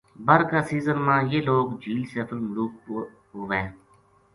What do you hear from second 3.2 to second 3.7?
ہوئے